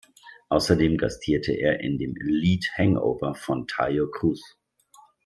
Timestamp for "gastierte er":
0.97-1.81